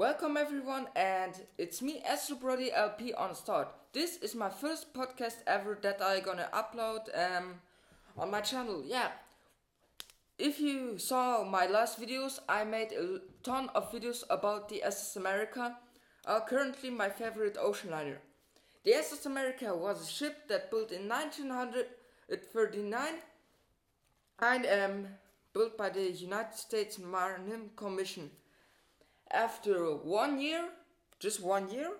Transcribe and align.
Welcome 0.00 0.38
everyone, 0.38 0.86
and 0.96 1.34
it's 1.58 1.82
me, 1.82 2.00
Astro 2.08 2.36
Brody 2.36 2.72
LP 2.72 3.12
on 3.12 3.34
start. 3.34 3.68
This 3.92 4.16
is 4.16 4.34
my 4.34 4.48
first 4.48 4.94
podcast 4.94 5.42
ever 5.46 5.78
that 5.82 6.00
I 6.00 6.20
gonna 6.20 6.48
upload 6.54 7.00
um, 7.14 7.56
on 8.16 8.30
my 8.30 8.40
channel. 8.40 8.82
Yeah, 8.82 9.08
if 10.38 10.58
you 10.58 10.96
saw 10.96 11.44
my 11.44 11.66
last 11.66 12.00
videos, 12.00 12.38
I 12.48 12.64
made 12.64 12.92
a 12.92 13.20
ton 13.42 13.68
of 13.74 13.92
videos 13.92 14.24
about 14.30 14.70
the 14.70 14.82
SS 14.84 15.16
America, 15.16 15.76
uh, 16.24 16.40
currently 16.48 16.88
my 16.88 17.10
favorite 17.10 17.58
ocean 17.60 17.90
liner. 17.90 18.22
The 18.84 18.94
SS 18.94 19.26
America 19.26 19.76
was 19.76 20.02
a 20.02 20.10
ship 20.10 20.48
that 20.48 20.70
built 20.70 20.92
in 20.92 21.10
1939 21.10 23.06
and 24.38 24.66
um, 24.66 25.08
built 25.52 25.76
by 25.76 25.90
the 25.90 26.10
United 26.10 26.54
States 26.54 26.98
Maritime 26.98 27.68
Commission. 27.76 28.30
After 29.30 29.94
one 29.94 30.40
year, 30.40 30.64
just 31.18 31.42
one 31.42 31.70
year, 31.70 31.90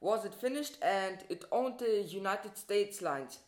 was 0.00 0.24
it 0.24 0.34
finished 0.34 0.78
and 0.82 1.18
it 1.28 1.44
owned 1.52 1.78
the 1.78 2.02
United 2.02 2.56
States 2.56 3.02
lines. 3.02 3.38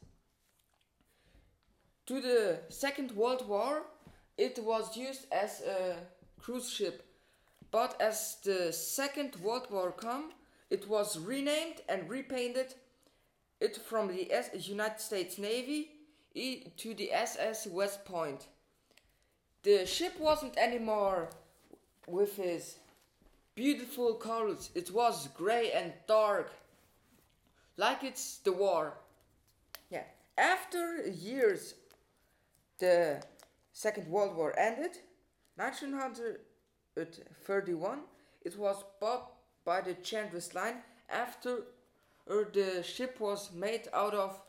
To 2.07 2.21
the 2.21 2.61
Second 2.69 3.13
World 3.13 3.49
War, 3.49 3.83
it 4.37 4.59
was 4.63 4.97
used 4.97 5.27
as 5.33 5.63
a 5.63 5.97
cruise 6.41 6.71
ship, 6.71 7.03
but 7.71 8.01
as 8.01 8.37
the 8.45 8.73
Second 8.73 9.37
World 9.37 9.69
War 9.71 9.91
come, 9.91 10.33
it 10.71 10.89
was 10.89 11.19
renamed 11.19 11.81
and 11.89 12.09
repainted 12.11 12.75
it 13.61 13.77
from 13.79 14.09
the 14.09 14.29
United 14.55 15.01
States 15.01 15.39
Navy 15.39 15.93
to 16.77 16.95
the 16.95 17.13
SS 17.13 17.69
West 17.69 18.05
Point. 18.05 18.49
The 19.63 19.87
ship 19.87 20.21
wasn't 20.21 20.59
anymore 20.59 21.31
with 22.07 22.37
his 22.37 22.77
beautiful 23.55 24.15
colors. 24.15 24.71
It 24.75 24.91
was 24.91 25.29
gray 25.29 25.71
and 25.73 25.93
dark, 26.09 26.51
like 27.77 28.03
it's 28.03 28.39
the 28.39 28.53
war. 28.53 28.99
Yeah. 29.91 30.03
After 30.37 31.07
years, 31.07 31.75
the 32.79 33.23
Second 33.73 34.09
World 34.09 34.35
War 34.37 34.53
ended. 34.59 34.99
1931, 35.57 38.01
it 38.43 38.59
was 38.59 38.85
bought 39.01 39.31
by 39.65 39.81
the 39.81 39.95
Chandris 39.95 40.53
Line 40.53 40.83
after 41.09 41.63
the 42.27 42.83
ship 42.83 43.21
was 43.21 43.53
made 43.53 43.87
out 43.93 44.15
of 44.15 44.43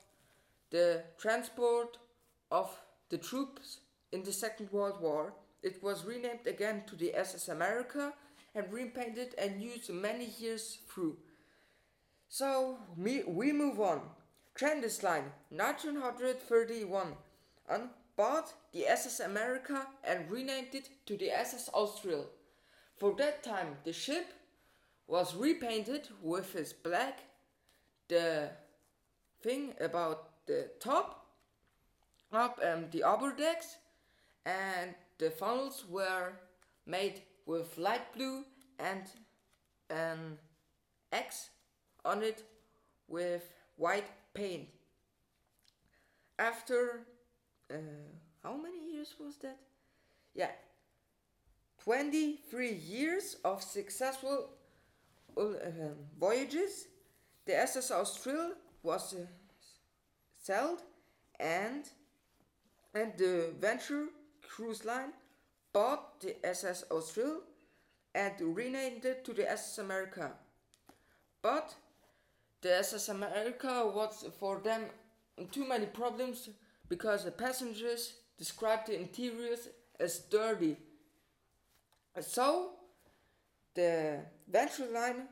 the 0.71 1.03
transport 1.19 1.99
of 2.49 2.75
the 3.09 3.19
troops 3.19 3.81
in 4.11 4.23
the 4.23 4.33
Second 4.33 4.71
World 4.71 4.99
War. 4.99 5.35
It 5.61 5.83
was 5.83 6.05
renamed 6.05 6.47
again 6.47 6.85
to 6.87 6.95
the 6.95 7.13
SS 7.15 7.49
America 7.49 8.15
and 8.55 8.71
repainted 8.71 9.35
and 9.37 9.61
used 9.61 9.89
many 9.91 10.25
years 10.39 10.79
through. 10.89 11.17
So 12.29 12.79
me, 12.97 13.23
we 13.27 13.51
move 13.51 13.79
on. 13.79 14.01
Chandris 14.57 15.03
line 15.03 15.31
1931 15.49 17.13
and 17.69 17.89
bought 18.15 18.53
the 18.71 18.87
SS 18.87 19.19
America 19.19 19.85
and 20.03 20.31
renamed 20.31 20.73
it 20.73 20.89
to 21.05 21.17
the 21.17 21.29
SS 21.31 21.69
Austral. 21.73 22.27
For 22.97 23.13
that 23.17 23.43
time, 23.43 23.75
the 23.83 23.91
ship 23.91 24.33
was 25.07 25.35
repainted 25.35 26.07
with 26.21 26.55
its 26.55 26.71
black, 26.71 27.19
the 28.07 28.49
thing 29.41 29.73
about 29.81 30.29
the 30.47 30.69
top, 30.79 31.25
up 32.31 32.59
um, 32.65 32.85
the 32.91 33.03
upper 33.03 33.31
decks, 33.31 33.75
and 34.45 34.95
the 35.17 35.29
funnels 35.29 35.85
were 35.89 36.33
made 36.85 37.21
with 37.45 37.77
light 37.77 38.13
blue 38.13 38.43
and 38.79 39.03
an 39.89 40.37
X 41.11 41.49
on 42.03 42.23
it 42.23 42.43
with 43.07 43.43
white 43.77 44.09
paint. 44.33 44.67
After 46.37 47.01
uh, 47.71 47.77
how 48.43 48.57
many 48.57 48.93
years 48.93 49.15
was 49.19 49.37
that? 49.37 49.57
Yeah, 50.33 50.51
23 51.83 52.73
years 52.73 53.37
of 53.45 53.63
successful 53.63 54.49
uh, 55.37 55.41
um, 55.41 55.95
voyages, 56.19 56.87
the 57.45 57.57
SS 57.57 57.91
Austral 57.91 58.53
was 58.83 59.13
uh, 59.13 59.25
sold 60.41 60.81
and 61.39 61.85
and 62.93 63.13
the 63.17 63.53
Venture 63.59 64.05
cruise 64.47 64.85
line 64.85 65.11
bought 65.75 66.21
the 66.21 66.33
SS 66.45 66.85
Austral 66.89 67.41
and 68.13 68.33
renamed 68.39 69.03
it 69.03 69.25
to 69.25 69.33
the 69.33 69.51
SS 69.51 69.77
America. 69.79 70.31
But 71.41 71.75
the 72.61 72.77
SS 72.77 73.09
America 73.09 73.91
was 73.93 74.25
for 74.39 74.59
them 74.59 74.85
too 75.51 75.67
many 75.67 75.85
problems 75.85 76.47
because 76.87 77.25
the 77.25 77.31
passengers 77.31 78.13
described 78.37 78.87
the 78.87 78.97
interiors 78.97 79.67
as 79.99 80.19
dirty. 80.19 80.77
So 82.21 82.71
the 83.73 84.19
Venture 84.49 84.87
line 84.93 85.27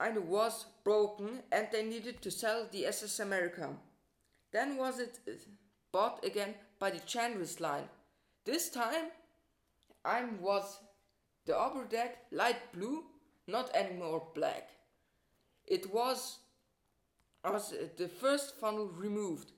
and 0.00 0.28
was 0.28 0.64
broken 0.82 1.42
and 1.52 1.68
they 1.70 1.84
needed 1.84 2.22
to 2.22 2.30
sell 2.30 2.66
the 2.72 2.86
SS 2.86 3.20
America. 3.20 3.68
Then 4.50 4.78
was 4.78 4.98
it 4.98 5.18
bought 5.92 6.24
again 6.24 6.54
by 6.78 6.88
the 6.90 7.00
Chandris 7.00 7.60
line. 7.60 7.90
This 8.46 8.70
time 8.70 9.10
I 10.06 10.24
was 10.40 10.78
the 11.46 11.58
upper 11.58 11.84
deck 11.84 12.18
light 12.30 12.72
blue, 12.72 13.04
not 13.48 13.74
anymore 13.74 14.28
black. 14.34 14.70
It 15.66 15.92
was 15.92 16.38
as 17.44 17.72
uh, 17.72 17.88
the 17.96 18.06
first 18.08 18.60
funnel 18.60 18.86
removed, 18.86 19.50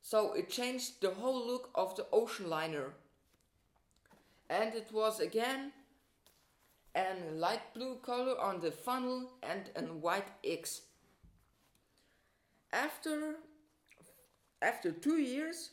so 0.00 0.34
it 0.34 0.50
changed 0.50 1.00
the 1.00 1.10
whole 1.10 1.44
look 1.44 1.70
of 1.74 1.96
the 1.96 2.06
ocean 2.12 2.48
liner. 2.48 2.94
And 4.48 4.72
it 4.74 4.88
was 4.92 5.18
again 5.18 5.72
a 6.94 7.14
light 7.32 7.74
blue 7.74 7.96
color 7.96 8.38
on 8.40 8.60
the 8.60 8.70
funnel 8.70 9.32
and 9.42 9.70
a 9.74 9.82
white 9.92 10.28
X. 10.44 10.82
After 12.72 13.34
after 14.62 14.92
two 14.92 15.18
years 15.18 15.70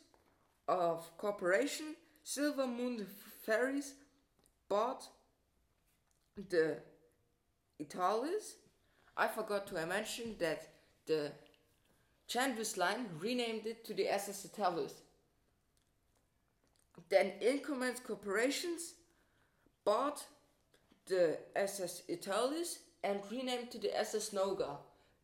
of 0.68 1.16
cooperation, 1.18 1.96
Silver 2.24 2.68
Moon 2.68 3.06
Ferries 3.46 3.94
bought 4.70 5.08
the 6.50 6.78
Italis. 7.80 8.56
I 9.16 9.28
forgot 9.28 9.68
to 9.68 9.86
mention 9.86 10.36
that 10.40 10.70
the 11.06 11.32
Chandris 12.30 12.78
line 12.78 13.08
renamed 13.20 13.66
it 13.66 13.84
to 13.86 13.94
the 13.94 14.08
SS 14.12 14.46
Italis. 14.46 14.94
Then 17.10 17.34
Incommen's 17.42 18.00
Corporations 18.00 18.94
bought 19.84 20.26
the 21.08 21.38
SS 21.56 22.04
Italis 22.08 22.80
and 23.04 23.20
renamed 23.30 23.70
to 23.72 23.78
the 23.78 23.96
SS 24.00 24.30
Noga, 24.30 24.78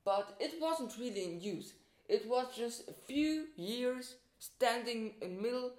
but 0.03 0.35
it 0.39 0.59
wasn't 0.59 0.97
really 0.99 1.23
in 1.23 1.41
use. 1.41 1.73
It 2.09 2.27
was 2.27 2.47
just 2.55 2.89
a 2.89 2.93
few 2.93 3.45
years 3.55 4.15
standing 4.39 5.13
in 5.21 5.41
middle 5.41 5.71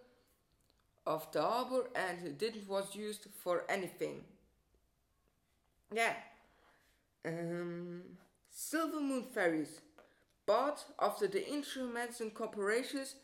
of 1.11 1.31
the 1.33 1.43
harbor 1.43 1.91
and 1.97 2.25
it 2.25 2.39
didn't 2.39 2.69
was 2.69 2.95
used 2.95 3.27
for 3.43 3.65
anything. 3.69 4.23
Yeah. 5.93 6.15
Um, 7.25 8.03
Silver 8.49 9.01
Moon 9.01 9.25
Ferries 9.35 9.81
bought 10.47 10.85
after 11.01 11.27
the 11.27 11.45
instruments 11.49 12.21
and 12.21 12.33
corporations 12.33 13.17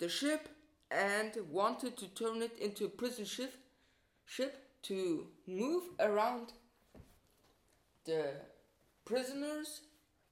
the 0.00 0.08
ship 0.08 0.48
and 0.90 1.30
wanted 1.48 1.96
to 1.98 2.08
turn 2.08 2.42
it 2.42 2.58
into 2.58 2.86
a 2.86 2.88
prison 2.88 3.24
ship, 3.24 3.54
ship 4.24 4.52
to 4.82 5.28
move 5.46 5.84
around 6.00 6.52
the 8.06 8.32
prisoners 9.04 9.82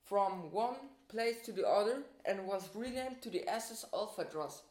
from 0.04 0.50
one 0.50 0.76
place 1.08 1.36
to 1.44 1.52
the 1.52 1.66
other 1.66 2.02
and 2.24 2.44
was 2.44 2.68
renamed 2.74 3.22
to 3.22 3.30
the 3.30 3.48
SS 3.48 3.84
Albatros. 3.92 4.62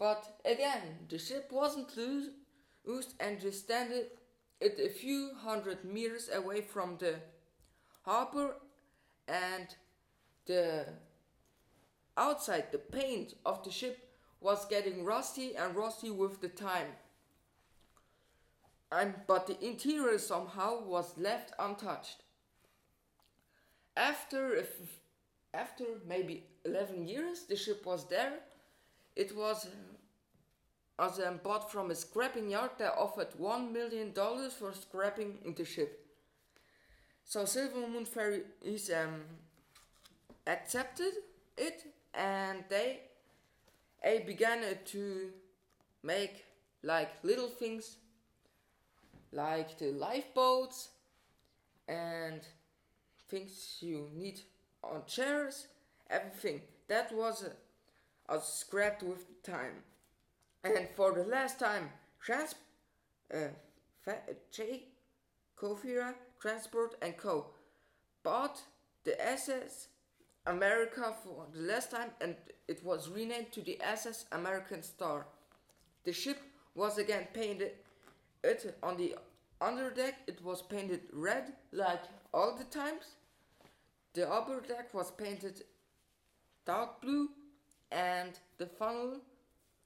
But 0.00 0.40
again, 0.46 1.00
the 1.10 1.18
ship 1.18 1.52
wasn't 1.52 1.94
used 1.94 3.14
and 3.20 3.38
just 3.38 3.64
standed 3.64 4.06
it 4.58 4.80
a 4.80 4.88
few 4.88 5.32
hundred 5.36 5.84
meters 5.84 6.30
away 6.32 6.62
from 6.62 6.96
the 6.98 7.16
harbor 8.02 8.56
and 9.28 9.68
the 10.46 10.86
outside 12.16 12.72
the 12.72 12.78
paint 12.78 13.34
of 13.44 13.62
the 13.62 13.70
ship 13.70 14.08
was 14.40 14.64
getting 14.64 15.04
rusty 15.04 15.54
and 15.54 15.76
rusty 15.76 16.10
with 16.10 16.40
the 16.40 16.48
time. 16.48 16.92
And 18.90 19.14
but 19.26 19.46
the 19.46 19.62
interior 19.62 20.18
somehow 20.18 20.82
was 20.82 21.18
left 21.18 21.52
untouched. 21.58 22.22
After 23.98 24.64
after 25.52 25.84
maybe 26.08 26.46
11 26.64 27.06
years 27.06 27.44
the 27.44 27.56
ship 27.56 27.84
was 27.84 28.08
there 28.08 28.40
it 29.24 29.36
was 29.36 29.66
uh, 29.66 31.04
as 31.06 31.18
um, 31.18 31.40
bought 31.42 31.70
from 31.72 31.90
a 31.90 31.94
scrapping 31.94 32.50
yard 32.50 32.70
that 32.78 32.94
offered 32.96 33.28
one 33.38 33.72
million 33.72 34.12
dollars 34.12 34.52
for 34.52 34.72
scrapping 34.72 35.38
the 35.56 35.64
ship 35.64 36.06
So 37.24 37.44
Silver 37.46 37.86
Moon 37.88 38.04
Ferry 38.04 38.42
is 38.62 38.90
um, 38.90 39.22
accepted 40.46 41.12
it, 41.56 41.84
and 42.14 42.64
they 42.68 43.00
they 44.02 44.20
began 44.20 44.58
uh, 44.64 44.74
to 44.86 45.30
make 46.02 46.44
like 46.82 47.12
little 47.22 47.48
things, 47.48 47.96
like 49.32 49.78
the 49.78 49.92
lifeboats 49.92 50.90
and 51.88 52.40
things 53.28 53.78
you 53.80 54.08
need 54.14 54.40
on 54.82 55.02
chairs, 55.06 55.68
everything. 56.10 56.62
That 56.88 57.12
was 57.14 57.44
uh, 58.30 58.38
scrapped 58.40 59.02
with 59.02 59.42
time. 59.42 59.82
And 60.62 60.88
for 60.94 61.12
the 61.12 61.24
last 61.24 61.58
time, 61.58 61.90
trans, 62.22 62.54
uh, 63.34 63.48
J. 64.52 64.84
Kofira 65.58 66.14
Transport 66.40 66.94
and 67.02 67.16
Co. 67.16 67.46
bought 68.22 68.62
the 69.04 69.20
SS 69.26 69.88
America 70.46 71.14
for 71.22 71.46
the 71.52 71.60
last 71.60 71.90
time 71.90 72.10
and 72.20 72.34
it 72.66 72.84
was 72.84 73.10
renamed 73.10 73.52
to 73.52 73.60
the 73.60 73.78
SS 73.82 74.24
American 74.32 74.82
Star. 74.82 75.26
The 76.04 76.12
ship 76.12 76.38
was 76.74 76.98
again 76.98 77.28
painted 77.34 77.72
it 78.42 78.78
on 78.82 78.96
the 78.96 79.16
underdeck 79.60 80.14
it 80.26 80.42
was 80.42 80.62
painted 80.62 81.02
red 81.12 81.52
like 81.72 82.02
all 82.32 82.56
the 82.56 82.64
times. 82.64 83.16
The 84.14 84.30
upper 84.30 84.60
deck 84.60 84.94
was 84.94 85.10
painted 85.10 85.62
dark 86.64 87.02
blue 87.02 87.28
and 87.90 88.38
the 88.58 88.66
funnel 88.66 89.20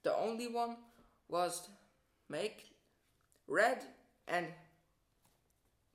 the 0.05 0.15
only 0.15 0.47
one 0.47 0.77
was 1.27 1.67
make 2.29 2.69
red 3.47 3.83
and 4.27 4.45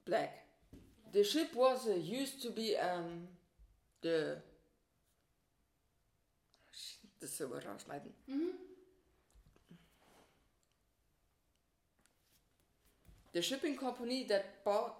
black. 0.04 0.46
The 1.12 1.22
ship 1.24 1.54
was 1.54 1.86
uh, 1.86 1.94
used 1.94 2.42
to 2.42 2.50
be 2.50 2.76
um, 2.76 3.28
the. 4.02 4.38
Das 7.20 7.38
wir 7.38 7.62
rausschneiden. 7.64 8.12
The 13.32 13.42
shipping 13.42 13.76
company 13.76 14.24
that 14.24 14.64
bought 14.64 14.96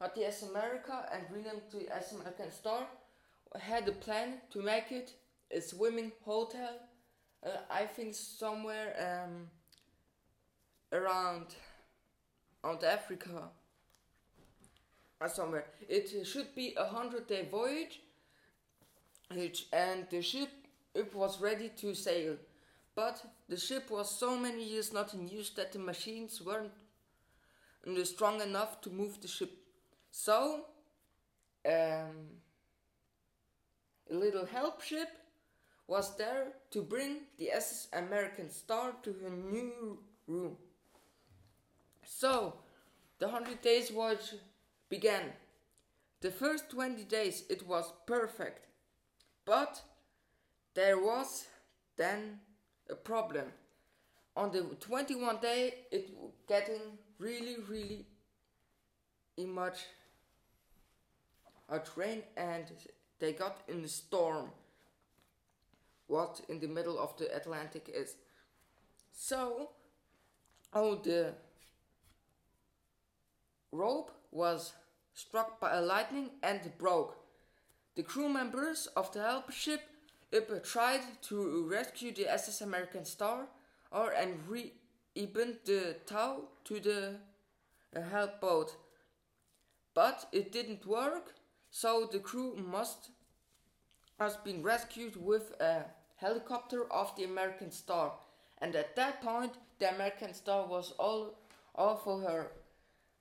uh, 0.00 0.08
the 0.14 0.24
S 0.24 0.44
America 0.44 1.06
and 1.12 1.24
renamed 1.30 1.70
to 1.72 1.78
S 1.92 2.12
American 2.12 2.50
Star 2.50 2.86
had 3.58 3.86
a 3.88 3.92
plan 3.92 4.40
to 4.52 4.62
make 4.62 4.92
it 4.92 5.12
a 5.50 5.60
swimming 5.60 6.12
hotel. 6.24 6.80
Uh, 7.44 7.50
I 7.70 7.84
think 7.84 8.14
somewhere 8.14 9.24
um, 9.24 9.48
around 10.92 11.54
on 12.64 12.78
Africa 12.84 13.50
or 15.20 15.28
somewhere. 15.28 15.66
It 15.88 16.26
should 16.26 16.54
be 16.54 16.74
a 16.76 16.86
hundred 16.86 17.26
day 17.26 17.46
voyage, 17.50 18.00
and 19.72 20.06
the 20.10 20.22
ship 20.22 20.50
it 20.94 21.14
was 21.14 21.40
ready 21.40 21.70
to 21.76 21.94
sail, 21.94 22.36
but 22.94 23.22
the 23.48 23.56
ship 23.56 23.90
was 23.90 24.10
so 24.10 24.36
many 24.36 24.64
years 24.64 24.92
not 24.92 25.14
in 25.14 25.28
use 25.28 25.50
that 25.50 25.72
the 25.72 25.78
machines 25.78 26.40
weren't 26.40 26.72
uh, 27.86 28.04
strong 28.04 28.40
enough 28.40 28.80
to 28.80 28.90
move 28.90 29.20
the 29.20 29.28
ship. 29.28 29.50
So, 30.10 30.64
um, 31.66 32.40
a 34.10 34.14
little 34.14 34.46
help 34.46 34.82
ship 34.82 35.08
was 35.86 36.16
there 36.16 36.48
to 36.70 36.82
bring 36.82 37.18
the 37.38 37.50
SS 37.52 37.88
American 37.92 38.50
Star 38.50 38.92
to 39.02 39.12
her 39.22 39.30
new 39.30 39.98
room. 40.26 40.56
So, 42.04 42.54
the 43.18 43.28
100 43.28 43.62
days 43.62 43.90
voyage 43.90 44.34
began. 44.88 45.32
The 46.20 46.30
first 46.30 46.70
20 46.70 47.04
days 47.04 47.44
it 47.48 47.66
was 47.66 47.92
perfect, 48.06 48.66
but 49.44 49.82
there 50.74 50.98
was 50.98 51.46
then 51.96 52.40
a 52.90 52.94
problem. 52.94 53.46
On 54.36 54.50
the 54.50 54.62
21 54.80 55.38
day, 55.40 55.74
it 55.90 56.10
was 56.14 56.32
getting 56.46 56.98
really, 57.18 57.56
really 57.68 58.06
much 59.38 59.78
a 61.68 61.78
train, 61.78 62.22
and 62.36 62.64
they 63.18 63.32
got 63.32 63.62
in 63.68 63.84
a 63.84 63.88
storm. 63.88 64.50
What 66.06 66.40
in 66.48 66.60
the 66.60 66.68
middle 66.68 66.98
of 66.98 67.16
the 67.16 67.34
Atlantic 67.34 67.90
is. 67.92 68.14
So, 69.12 69.70
oh, 70.72 70.96
the 70.96 71.34
rope 73.72 74.10
was 74.30 74.72
struck 75.14 75.58
by 75.60 75.76
a 75.76 75.80
lightning 75.80 76.30
and 76.42 76.60
broke. 76.78 77.16
The 77.96 78.02
crew 78.02 78.28
members 78.28 78.86
of 78.96 79.12
the 79.12 79.22
help 79.22 79.50
ship 79.50 79.80
uh, 80.34 80.40
tried 80.62 81.00
to 81.22 81.66
rescue 81.68 82.12
the 82.12 82.30
SS 82.30 82.60
American 82.60 83.04
Star 83.04 83.46
or 83.90 84.10
and 84.10 84.46
re-even 84.48 85.56
the 85.64 85.96
tow 86.04 86.48
to 86.64 86.80
the 86.80 87.14
uh, 87.96 88.00
help 88.02 88.40
boat. 88.40 88.76
But 89.94 90.28
it 90.32 90.52
didn't 90.52 90.86
work, 90.86 91.34
so 91.70 92.08
the 92.10 92.18
crew 92.18 92.54
must 92.56 93.10
has 94.18 94.36
been 94.36 94.62
rescued 94.62 95.16
with 95.22 95.52
a 95.60 95.84
helicopter 96.16 96.90
of 96.90 97.14
the 97.16 97.24
American 97.24 97.70
Star. 97.70 98.12
And 98.58 98.74
at 98.74 98.96
that 98.96 99.22
point, 99.22 99.52
the 99.78 99.94
American 99.94 100.32
Star 100.32 100.66
was 100.66 100.92
all, 100.98 101.38
all 101.74 101.96
for 101.96 102.20
her. 102.20 102.52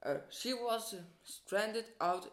Uh, 0.06 0.15
she 0.30 0.53
was 0.53 0.95
stranded 1.24 1.86
out 2.00 2.27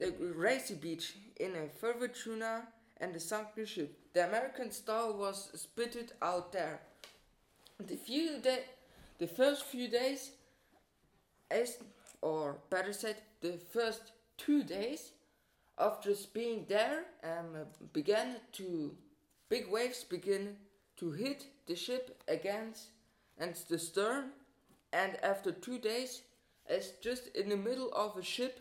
at 0.00 0.14
Racy 0.18 0.74
Beach 0.74 1.14
in 1.38 1.52
a 1.54 1.68
Fuerteventura 1.68 2.62
and 3.00 3.14
a 3.14 3.20
sunken 3.20 3.66
ship. 3.66 3.96
The 4.14 4.26
American 4.26 4.70
Star 4.72 5.12
was 5.12 5.50
spitted 5.54 6.12
out 6.20 6.52
there. 6.52 6.80
The 7.78 7.96
few 7.96 8.40
day, 8.40 8.64
the 9.18 9.28
first 9.28 9.64
few 9.64 9.88
days, 9.88 10.32
as 11.50 11.78
or 12.20 12.56
better 12.70 12.92
said, 12.92 13.16
the 13.40 13.58
first 13.72 14.12
two 14.36 14.64
days 14.64 15.12
of 15.78 16.02
just 16.02 16.34
being 16.34 16.66
there, 16.68 17.04
um, 17.24 17.66
began 17.92 18.36
to 18.52 18.94
big 19.48 19.70
waves 19.70 20.04
begin 20.04 20.56
to 20.96 21.12
hit 21.12 21.46
the 21.66 21.76
ship 21.76 22.20
against 22.28 22.88
and 23.38 23.54
the 23.68 23.78
stern, 23.78 24.30
and 24.92 25.16
after 25.22 25.52
two 25.52 25.78
days, 25.78 26.22
as 26.68 26.92
just 27.00 27.28
in 27.36 27.48
the 27.48 27.56
middle 27.56 27.92
of 27.92 28.16
a 28.16 28.22
ship, 28.22 28.60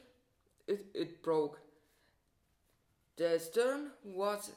it, 0.67 0.85
it 0.93 1.23
broke. 1.23 1.59
The 3.17 3.39
stern 3.39 3.91
was 4.03 4.51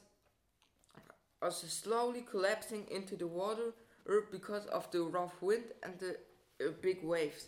was 1.43 1.57
slowly 1.57 2.21
collapsing 2.21 2.87
into 2.91 3.17
the 3.17 3.27
water 3.27 3.73
er, 4.07 4.27
because 4.31 4.67
of 4.67 4.91
the 4.91 5.01
rough 5.01 5.41
wind 5.41 5.65
and 5.83 5.99
the 5.99 6.19
uh, 6.63 6.71
big 6.83 7.03
waves. 7.03 7.47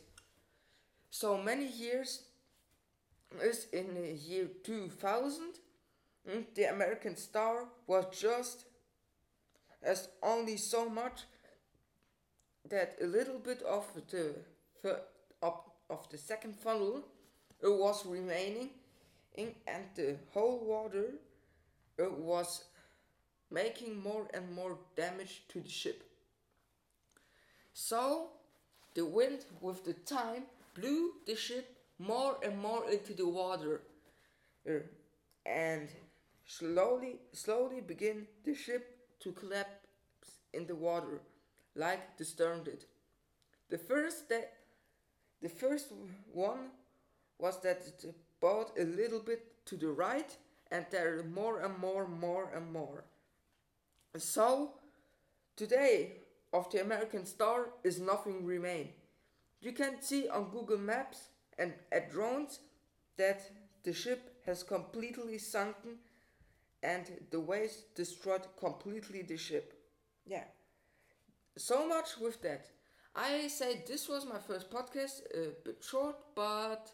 So 1.11 1.37
many 1.37 1.67
years 1.67 2.23
is 3.41 3.67
in 3.73 3.95
the 3.95 4.13
year 4.13 4.49
2000 4.65 5.43
mm, 6.29 6.45
the 6.55 6.65
American 6.65 7.17
Star 7.17 7.65
was 7.87 8.07
just 8.19 8.65
as 9.83 10.09
only 10.23 10.57
so 10.57 10.89
much 10.89 11.23
that 12.69 12.97
a 13.03 13.07
little 13.07 13.39
bit 13.39 13.63
of 13.63 13.85
the 14.11 14.35
of, 15.43 16.09
the 16.11 16.19
second 16.19 16.57
funnel 16.57 17.03
was 17.63 18.07
remaining 18.07 18.71
in, 19.35 19.55
and 19.67 19.85
the 19.95 20.17
whole 20.33 20.59
water 20.65 21.13
was 21.99 22.65
making 23.51 24.03
more 24.03 24.27
and 24.33 24.51
more 24.55 24.79
damage 24.97 25.43
to 25.49 25.61
the 25.61 25.69
ship. 25.69 26.03
So 27.75 28.31
the 28.95 29.05
wind 29.05 29.45
with 29.61 29.85
the 29.85 29.93
time 29.93 30.45
blew 30.75 31.13
the 31.27 31.37
ship 31.37 31.77
more 32.03 32.37
and 32.43 32.59
more 32.59 32.91
into 32.91 33.15
the 33.15 33.29
water 33.29 33.83
and 35.47 35.89
slowly 36.47 37.21
slowly 37.33 37.81
begin 37.81 38.27
the 38.45 38.55
ship 38.55 38.99
to 39.21 39.33
collapse 39.33 39.89
in 40.53 40.67
the 40.67 40.75
water 40.75 41.21
like 41.75 42.17
the 42.19 42.25
stern 42.25 42.65
did. 42.65 42.85
The 43.71 43.79
first 43.79 44.29
day, 44.29 44.45
the 45.41 45.49
first 45.49 45.93
one 46.33 46.71
was 47.39 47.61
that 47.63 47.83
it 47.87 48.15
bowed 48.41 48.71
a 48.79 48.85
little 48.85 49.21
bit 49.21 49.65
to 49.67 49.77
the 49.77 49.89
right 49.89 50.37
and 50.71 50.85
there 50.91 51.23
more 51.23 51.61
and 51.61 51.79
more 51.79 52.09
more 52.09 52.51
and 52.55 52.73
more. 52.73 53.05
So 54.17 54.73
today 55.57 56.13
of 56.53 56.71
the 56.71 56.83
American 56.83 57.25
Star 57.25 57.71
is 57.85 58.01
nothing 58.01 58.45
remain. 58.45 58.89
You 59.61 59.73
can 59.73 60.03
see 60.03 60.29
on 60.29 60.51
Google 60.51 60.79
Maps 60.79 61.29
and 61.93 62.11
drones 62.11 62.59
that 63.17 63.43
the 63.85 63.93
ship 63.93 64.35
has 64.47 64.63
completely 64.63 65.39
sunken 65.39 65.99
and 66.83 67.05
the 67.31 67.39
waves 67.39 67.85
destroyed 67.95 68.43
completely 68.59 69.23
the 69.23 69.37
ship. 69.37 69.73
Yeah. 70.27 70.45
So 71.57 71.87
much 71.87 72.19
with 72.19 72.43
that. 72.43 72.67
I 73.15 73.49
say 73.49 73.83
this 73.87 74.09
was 74.09 74.27
my 74.27 74.39
first 74.39 74.71
podcast, 74.71 75.21
a 75.35 75.51
bit 75.65 75.85
short, 75.89 76.17
but 76.35 76.91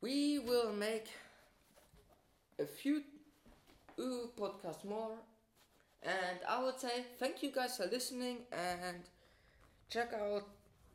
we 0.00 0.38
will 0.38 0.72
make 0.72 1.08
a 2.58 2.66
few 2.66 3.02
uh, 3.98 4.02
podcasts 4.38 4.84
more. 4.84 5.16
And 6.02 6.38
I 6.48 6.62
would 6.62 6.78
say 6.78 7.04
thank 7.18 7.42
you 7.42 7.50
guys 7.52 7.76
for 7.76 7.86
listening 7.86 8.38
and 8.52 8.98
check 9.88 10.12
out, 10.12 10.46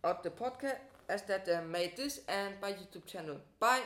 out 0.03 0.23
the 0.23 0.29
podcast 0.29 0.77
as 1.09 1.21
that 1.23 1.47
uh, 1.47 1.53
eh, 1.53 1.61
made 1.61 1.95
this 1.97 2.21
and 2.27 2.53
my 2.61 2.71
YouTube 2.71 3.05
channel. 3.05 3.37
Bye! 3.59 3.81